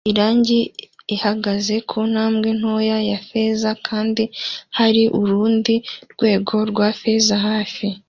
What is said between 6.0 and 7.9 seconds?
rwego rwa feza hafi